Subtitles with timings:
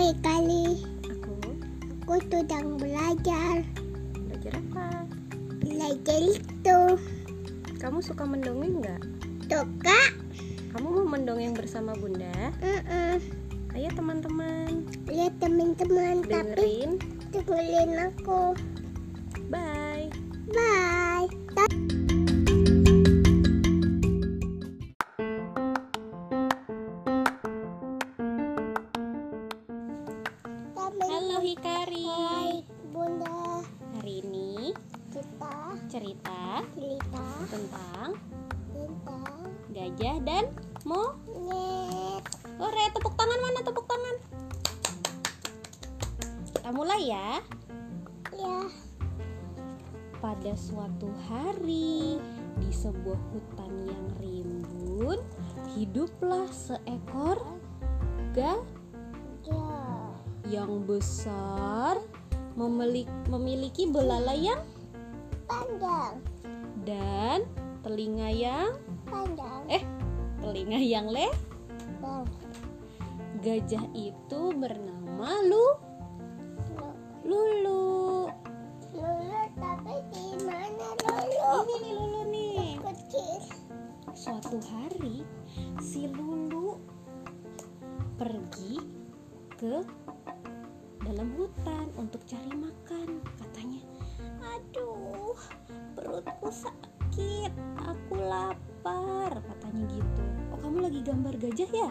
[0.00, 0.80] Kali
[1.12, 1.36] Aku
[1.92, 3.60] aku sedang belajar
[4.16, 5.04] belajar apa?
[5.60, 6.80] belajar itu
[7.76, 8.96] Kamu suka mendongeng nggak?
[9.52, 10.00] suka
[10.72, 12.32] Kamu mau mendongeng bersama bunda?
[12.64, 13.20] Mm-mm.
[13.76, 16.96] Ayo teman-teman lihat teman-teman tapi
[17.36, 18.56] dengerin aku
[19.52, 20.08] Bye.
[20.56, 21.28] bye
[46.70, 47.42] Kita mulai ya.
[48.30, 48.62] ya
[50.22, 52.22] Pada suatu hari
[52.62, 55.18] di sebuah hutan yang rimbun,
[55.74, 57.42] hiduplah seekor
[58.38, 58.62] gajah
[59.50, 59.82] ya
[60.46, 61.98] yang besar
[62.54, 64.62] memiliki, belalai yang
[65.50, 66.22] panjang.
[66.86, 67.50] dan
[67.82, 68.78] telinga yang
[69.10, 69.66] panjang.
[69.66, 69.82] Eh
[70.38, 71.34] telinga yang le
[71.98, 72.30] bang
[73.42, 75.89] gajah itu bernama Lu
[77.30, 78.26] Lulu.
[78.90, 81.62] Lulu tapi di mana lulu?
[81.62, 82.74] Ini nih Lulu nih.
[82.82, 83.38] Kecil.
[84.18, 85.22] Suatu hari
[85.78, 86.74] si Lulu
[88.18, 88.82] pergi
[89.54, 89.78] ke
[91.06, 93.78] dalam hutan untuk cari makan katanya.
[94.50, 95.38] Aduh
[95.94, 100.22] perutku sakit aku lapar katanya gitu.
[100.50, 101.90] Oh kamu lagi gambar gajah ya?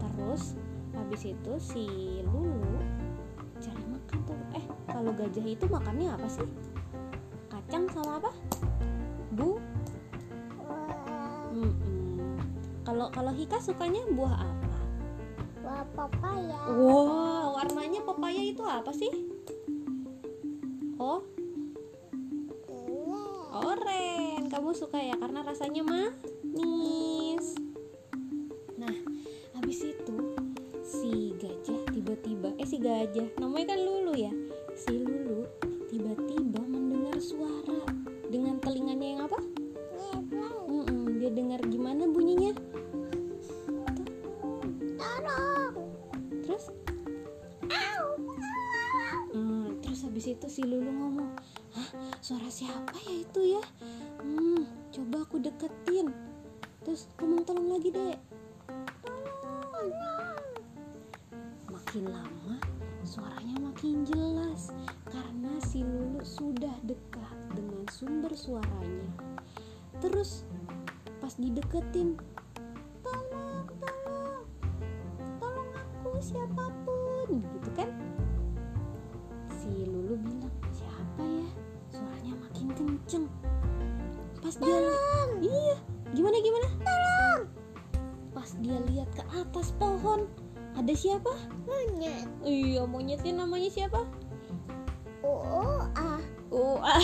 [0.00, 0.56] Terus
[0.96, 1.84] habis itu si
[2.24, 2.71] Lulu
[5.02, 6.46] kalau gajah itu makannya apa sih
[7.50, 8.30] kacang sama apa
[9.34, 9.58] bu.
[12.86, 14.78] Kalau kalau Hika sukanya buah apa?
[15.62, 19.10] wah papaya Wow, warnanya pepaya itu apa sih?
[21.02, 21.26] Oh,
[23.50, 24.46] oren.
[24.46, 27.58] Kamu suka ya karena rasanya manis.
[28.78, 28.94] Nah,
[29.58, 30.38] habis itu
[30.82, 33.81] si gajah tiba-tiba eh si gajah namanya kan
[52.62, 53.64] siapa ya itu ya?
[54.22, 54.62] Hmm,
[54.94, 56.14] coba aku deketin.
[56.86, 58.18] Terus ngomong tolong lagi dek.
[61.66, 62.62] Makin lama
[63.02, 64.70] suaranya makin jelas
[65.10, 69.10] karena si Lulu sudah dekat dengan sumber suaranya.
[69.98, 70.46] Terus
[71.18, 72.14] pas dideketin,
[73.02, 74.46] tolong, tolong,
[75.42, 76.81] tolong aku siapa pun,
[89.92, 90.24] pohon.
[90.72, 91.28] Ada siapa?
[91.68, 92.24] Monyet.
[92.40, 94.08] Iya monyetnya namanya siapa?
[95.20, 96.96] Oh ah Ua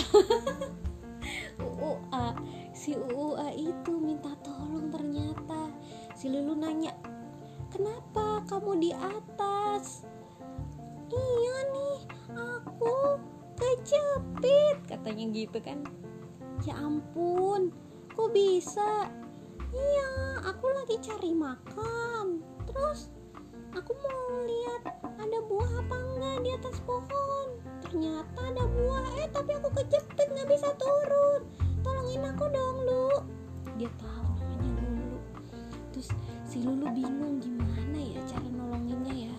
[1.61, 2.25] Ua
[2.73, 5.69] si Ua itu minta tolong ternyata.
[6.17, 6.89] Si Lulu nanya
[7.69, 10.01] kenapa kamu di atas?
[11.13, 11.99] Iya nih
[12.33, 13.21] aku
[13.53, 15.85] kejepit katanya gitu kan.
[16.65, 17.69] Ya ampun
[18.17, 19.13] kok bisa?
[19.69, 20.09] Iya
[20.41, 23.09] aku lagi cari makan terus
[23.73, 24.81] aku mau lihat
[25.17, 27.47] ada buah apa enggak di atas pohon.
[27.81, 29.05] Ternyata ada buah.
[29.17, 31.41] Eh tapi aku kejepit nggak bisa turun.
[31.81, 33.09] Tolongin aku dong lu.
[33.81, 35.17] Dia tahu namanya Lulu.
[35.95, 36.09] Terus
[36.45, 39.35] si Lulu bingung gimana ya cara nolonginnya ya.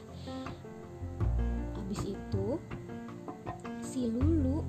[1.79, 2.47] Habis itu
[3.79, 4.67] si Lulu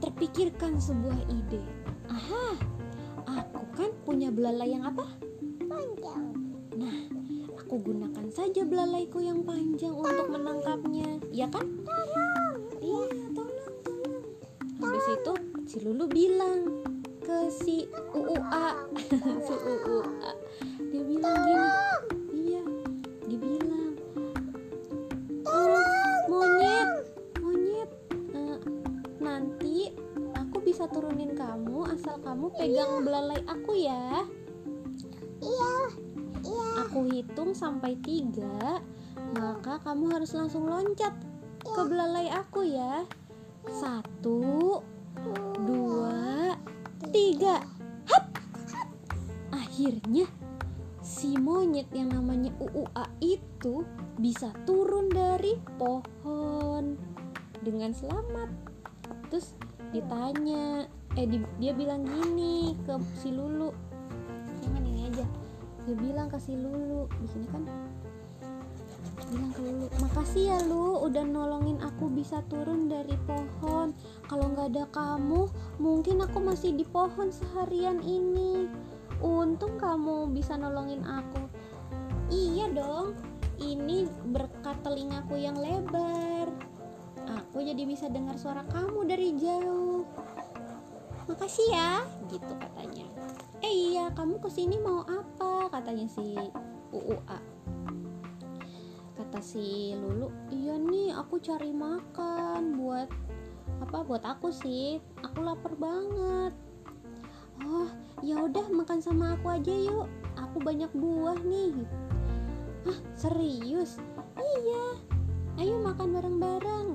[0.00, 1.62] terpikirkan sebuah ide.
[2.08, 2.56] Aha
[3.26, 5.06] aku kan punya belalai yang apa
[7.70, 11.62] aku gunakan saja belalaiku yang panjang untuk menangkapnya, ya kan?
[12.82, 14.26] Iya, tolong, tolong.
[14.82, 15.32] Habis itu
[15.70, 16.82] si Lulu bilang
[17.22, 18.90] ke si UUA,
[19.46, 20.30] si UUA.
[20.82, 21.70] Dia bilang gini,
[22.34, 22.62] iya,
[23.30, 23.94] dia bilang,
[26.26, 26.90] monyet,
[27.38, 27.90] monyet,
[28.34, 28.58] eh,
[29.22, 29.94] nanti
[30.34, 34.26] aku bisa turunin kamu asal kamu pegang belalai aku ya.
[37.20, 38.80] Hitung sampai tiga,
[39.36, 41.12] maka kamu harus langsung loncat
[41.60, 43.04] ke belalai aku ya.
[43.68, 44.80] Satu,
[45.60, 46.56] dua,
[47.12, 47.60] tiga.
[48.08, 48.24] Hap!
[49.52, 50.24] Akhirnya
[51.04, 53.84] si monyet yang namanya UUA itu
[54.16, 56.96] bisa turun dari pohon
[57.60, 58.48] dengan selamat.
[59.28, 59.52] Terus
[59.92, 60.88] ditanya,
[61.20, 63.89] eh di- dia bilang gini ke si Lulu.
[65.88, 67.64] Dia bilang ke si Lulu, di sini kan
[69.30, 73.94] bilang ke Lulu, makasih ya Lu udah nolongin aku bisa turun dari pohon.
[74.26, 75.46] Kalau nggak ada kamu,
[75.78, 78.66] mungkin aku masih di pohon seharian ini.
[79.20, 81.44] Untung kamu bisa nolongin aku.
[82.32, 83.14] Iya dong,
[83.60, 86.48] ini berkat telingaku yang lebar.
[87.28, 90.08] Aku jadi bisa dengar suara kamu dari jauh.
[91.28, 92.79] Makasih ya, gitu katanya.
[93.70, 95.70] Iya, kamu ke sini mau apa?
[95.70, 96.34] Katanya si
[96.90, 97.60] UUA
[99.20, 103.06] kata si Lulu iya nih aku cari makan buat
[103.84, 104.98] apa buat aku sih.
[105.22, 106.56] Aku lapar banget.
[107.62, 107.86] Oh
[108.24, 110.08] ya udah makan sama aku aja yuk.
[110.34, 111.84] Aku banyak buah nih.
[112.88, 114.00] Ah serius?
[114.40, 114.84] Iya.
[115.60, 116.88] Ayo makan bareng-bareng.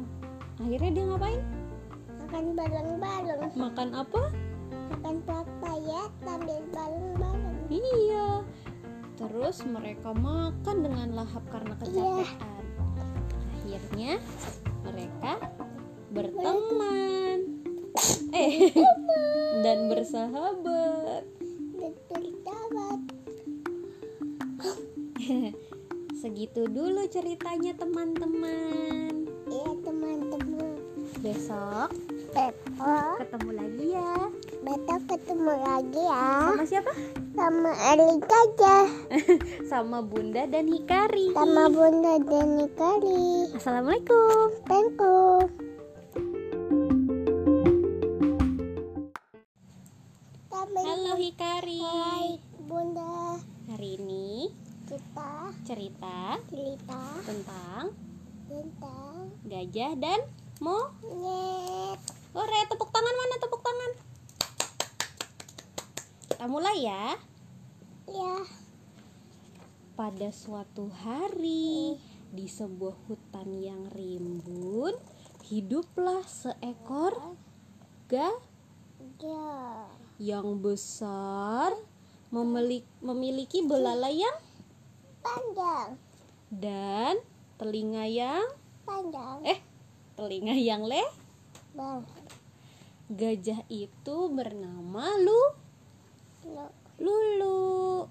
[0.58, 1.42] Akhirnya dia ngapain?
[2.26, 3.42] Makan bareng-bareng.
[3.54, 4.22] makan apa
[9.56, 12.28] terus mereka makan dengan lahap karena kecapean.
[13.56, 14.20] Akhirnya
[14.84, 15.40] mereka
[16.12, 17.64] berteman.
[18.36, 18.76] Eh
[19.64, 21.24] dan bersahabat.
[21.72, 23.00] Bersahabat.
[26.20, 29.24] segitu dulu ceritanya teman-teman.
[29.48, 30.84] Iya teman-teman.
[31.24, 31.96] besok
[32.36, 34.20] Besok, ketemu lagi ya
[34.66, 36.26] besok ketemu lagi ya.
[36.50, 36.92] sama siapa
[37.38, 38.78] Sama Ali aja.
[39.72, 43.54] sama Bunda dan Hikari Sama Bunda dan Nikari.
[43.54, 45.46] Assalamualaikum Thank you.
[50.76, 53.38] Halo Hikari Hai Bunda
[53.70, 54.50] hari ini
[54.90, 57.94] kita cerita cerita tentang
[58.50, 59.14] tentang
[59.46, 60.20] gajah dan
[60.62, 62.00] monyet.
[62.36, 64.05] Ore, tepuk tangan mana tepuk tangan?
[66.36, 67.16] Kita mulai ya.
[68.12, 68.44] Ya,
[69.96, 71.96] Pada suatu hari
[72.28, 75.00] di sebuah hutan yang rimbun,
[75.48, 77.16] hiduplah seekor
[78.12, 78.36] gajah
[79.24, 79.88] ya.
[80.20, 81.72] yang besar
[82.28, 84.38] memiliki, memiliki belalai yang
[85.24, 85.96] Panjang,
[86.52, 87.16] dan
[87.56, 88.44] telinga yang
[88.84, 89.40] panjang.
[89.48, 89.64] eh
[90.20, 91.00] telinga yang le
[91.72, 92.04] Bang,
[93.08, 95.64] gajah itu bernama lu,
[96.46, 98.06] Lulu.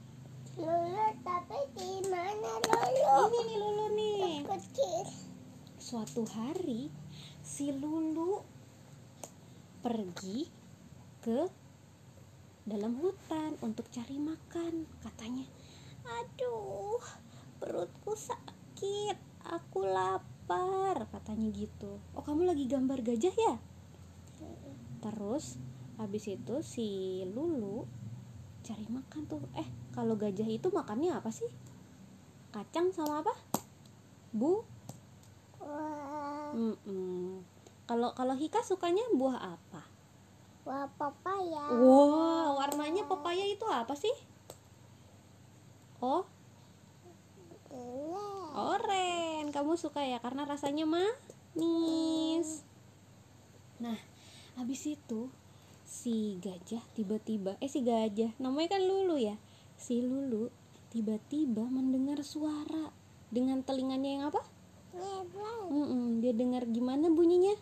[0.59, 3.31] Lulu tapi di mana lulu?
[3.31, 4.43] ini nih Lulu nih.
[4.43, 5.07] Kecil.
[5.79, 6.91] suatu hari
[7.47, 8.43] si Lulu
[9.87, 10.51] pergi
[11.23, 11.47] ke
[12.67, 15.47] dalam hutan untuk cari makan katanya.
[16.03, 16.99] Aduh
[17.63, 22.03] perutku sakit aku lapar katanya gitu.
[22.19, 23.55] Oh kamu lagi gambar gajah ya?
[24.99, 25.55] Terus
[26.03, 28.04] habis itu si Lulu
[28.65, 31.49] cari makan tuh eh kalau gajah itu makannya apa sih
[32.51, 33.35] kacang sama apa
[34.33, 34.65] bu
[36.55, 37.43] Mm-mm.
[37.85, 39.83] Kalau kalau Hika sukanya buah apa?
[40.65, 41.77] wah papaya.
[41.77, 44.13] Wow, warnanya pepaya itu apa sih?
[46.01, 46.25] Oh,
[48.57, 49.53] oren.
[49.53, 52.65] Kamu suka ya karena rasanya manis.
[53.77, 54.01] Nah,
[54.57, 55.29] habis itu
[55.85, 59.37] si gajah tiba-tiba eh si gajah namanya kan Lulu ya.
[59.77, 60.49] Si Lulu
[60.89, 62.91] tiba-tiba mendengar suara
[63.29, 64.43] dengan telinganya yang apa?
[64.95, 65.63] Neblang.
[65.69, 67.55] Mm-mm, dia dengar gimana bunyinya?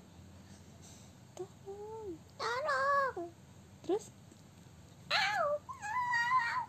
[1.35, 2.15] Tolong.
[2.37, 3.29] Tolong.
[3.85, 4.13] Terus.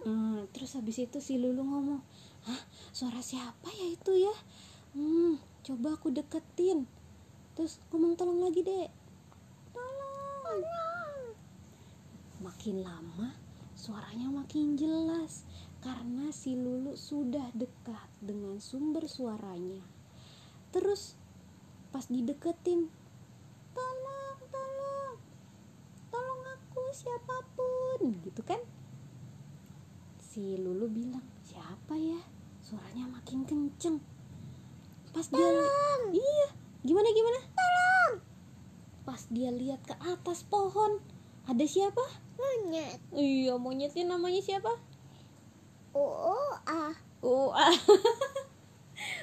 [0.04, 2.04] Hmm, terus habis itu si Lulu ngomong,
[2.44, 4.36] Hah, suara siapa ya itu ya?
[4.92, 6.84] Hmm, coba aku deketin.
[7.56, 8.92] Terus ngomong tolong lagi dek.
[9.72, 10.93] Tolong.
[12.44, 13.32] Makin lama
[13.74, 15.48] suaranya makin jelas
[15.80, 19.82] karena si Lulu sudah dekat dengan sumber suaranya.
[20.76, 21.16] Terus
[21.96, 22.92] pas dideketin,
[23.72, 25.16] tolong, tolong,
[26.12, 28.60] tolong aku siapa pun, gitu kan?
[30.34, 32.18] si Lulu bilang siapa ya?
[32.66, 34.02] Suaranya makin kenceng.
[35.14, 35.46] Pas dia
[36.10, 36.50] iya
[36.82, 37.40] gimana gimana?
[37.54, 38.14] Tolong!
[39.06, 40.98] Pas dia lihat ke atas pohon
[41.46, 42.02] ada siapa
[42.38, 43.00] Monyet.
[43.14, 44.74] iya monyetnya namanya siapa?
[45.94, 46.94] Oh, ah.
[47.24, 47.72] Ua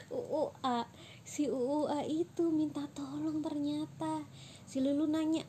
[0.08, 0.88] Ua
[1.20, 4.24] si Ua itu minta tolong ternyata.
[4.64, 5.44] Si Lulu nanya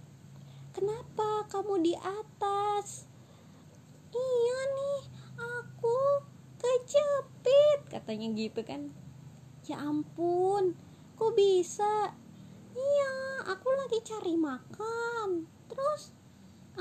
[0.75, 3.08] kenapa kamu di atas?
[4.12, 5.01] Iya nih
[5.39, 6.22] aku
[7.91, 8.91] katanya gitu kan.
[9.68, 10.75] Ya ampun
[11.20, 12.15] kok bisa?
[12.75, 13.13] Iya
[13.51, 15.48] aku lagi cari makan.
[15.68, 16.15] Terus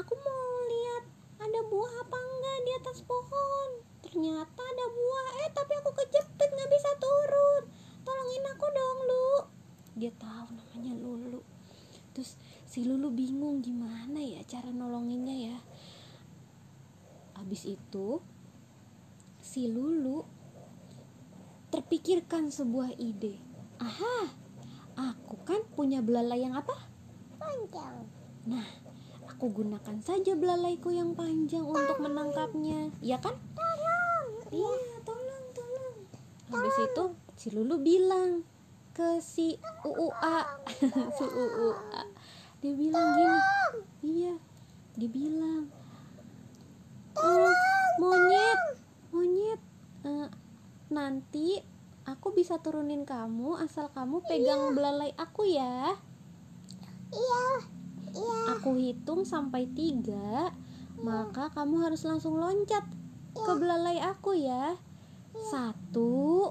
[0.00, 1.04] aku mau lihat
[1.40, 3.69] ada buah apa enggak di atas pohon.
[4.00, 5.28] Ternyata ada buah.
[5.45, 7.62] Eh tapi aku kejepit nggak bisa turun.
[8.02, 9.28] Tolongin aku dong lu.
[10.00, 11.40] Dia tahu namanya Lulu.
[12.16, 15.59] Terus si Lulu bingung gimana ya cara nolonginnya ya.
[17.37, 18.25] Habis itu
[19.45, 20.25] si Lulu
[21.71, 23.38] terpikirkan sebuah ide.
[23.80, 24.40] Aha
[25.00, 26.75] aku kan punya belalai yang apa?
[27.40, 28.04] Panjang.
[28.50, 28.66] Nah,
[29.40, 32.92] aku gunakan saja belalaiku yang panjang untuk menangkapnya.
[33.00, 33.32] Ya kan?
[33.56, 34.28] Tolong.
[34.52, 35.97] Iya, tolong, tolong.
[36.52, 37.04] Habis itu
[37.40, 38.44] si Lulu bilang
[38.92, 40.44] ke si UUA,
[41.16, 42.02] si UUA.
[42.61, 43.40] Dia bilang gini.
[44.04, 44.35] Iya.
[45.00, 45.73] Dia bilang,
[47.16, 47.49] "Oh,
[47.97, 48.61] monyet,
[49.09, 49.61] monyet,
[50.04, 50.28] eh,
[50.92, 51.64] nanti
[52.04, 55.97] aku bisa turunin kamu asal kamu pegang belalai aku ya."
[57.09, 57.79] Iya.
[58.58, 60.52] Aku hitung sampai tiga,
[61.00, 62.84] maka kamu harus langsung loncat
[63.32, 64.76] ke belalai aku ya.
[65.50, 66.50] Satu,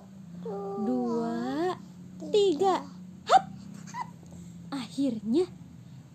[0.84, 1.76] dua,
[2.32, 2.82] tiga.
[3.28, 3.44] Hap!
[4.74, 5.46] Akhirnya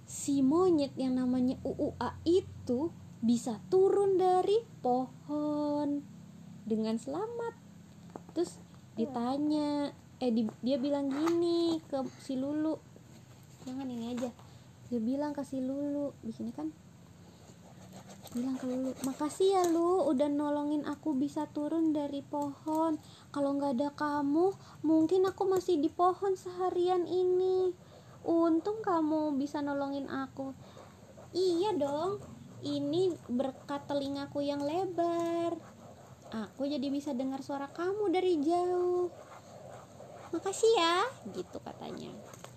[0.08, 2.88] si monyet yang namanya UUA itu
[3.24, 6.04] bisa turun dari pohon
[6.64, 7.54] dengan selamat.
[8.32, 8.56] Terus
[8.96, 12.76] ditanya, eh di- dia bilang gini ke si Lulu,
[13.68, 14.30] jangan ini aja.
[14.92, 16.68] Dia bilang ke si Lulu, di sini kan
[18.34, 22.98] bilang ke Lulu, makasih ya Lu udah nolongin aku bisa turun dari pohon.
[23.30, 24.50] Kalau nggak ada kamu,
[24.82, 27.70] mungkin aku masih di pohon seharian ini.
[28.26, 30.50] Untung kamu bisa nolongin aku.
[31.30, 32.18] Iya dong,
[32.66, 35.54] ini berkat telingaku yang lebar.
[36.34, 39.14] Aku jadi bisa dengar suara kamu dari jauh.
[40.34, 40.96] Makasih ya,
[41.30, 42.10] gitu katanya.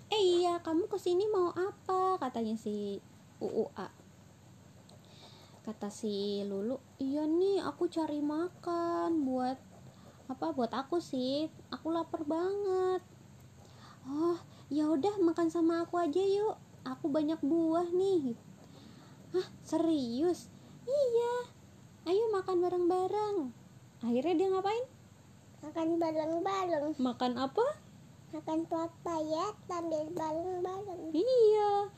[0.08, 2.16] Eh iya, kamu ke sini mau apa?
[2.16, 2.96] Katanya si
[3.44, 3.88] UUA.
[5.68, 9.60] Kata si Lulu, iya nih aku cari makan buat
[10.32, 10.56] apa?
[10.56, 11.52] Buat aku sih.
[11.68, 13.04] Aku lapar banget.
[14.08, 14.40] Oh,
[14.72, 16.56] ya udah makan sama aku aja yuk.
[16.88, 18.32] Aku banyak buah nih.
[19.36, 20.48] Hah, serius?
[20.88, 21.52] Iya.
[22.08, 23.36] Ayo makan bareng-bareng.
[24.00, 24.84] Akhirnya dia ngapain?
[25.60, 26.96] Makan bareng-bareng.
[26.96, 27.87] Makan apa?
[28.28, 31.16] Makan papaya sambil bareng-bareng.
[31.16, 31.88] Iya.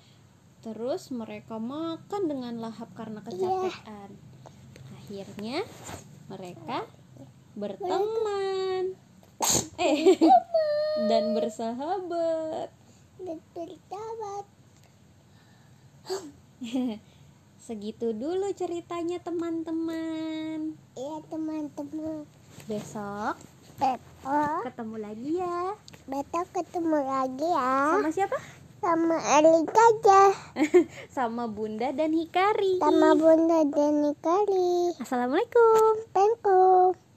[0.63, 4.11] Terus mereka makan dengan lahap karena kecapean.
[4.95, 5.67] Akhirnya
[6.31, 6.87] mereka
[7.59, 8.95] berteman.
[9.81, 10.21] Eh,
[11.11, 12.71] dan bersahabat.
[13.19, 14.45] Bersahabat.
[17.67, 20.79] Segitu dulu ceritanya teman-teman.
[20.95, 22.29] Iya teman-teman.
[22.69, 23.35] Besok
[24.21, 25.59] Besok, ketemu lagi ya.
[26.05, 27.77] besok ketemu lagi ya.
[27.97, 28.37] Sama siapa?
[28.85, 30.33] Sama Ali Gajah.
[31.17, 32.85] Sama Bunda dan Hikari.
[32.85, 34.93] Sama Bunda dan Nikari.
[35.01, 36.05] Assalamualaikum.
[36.13, 37.10] Thank you.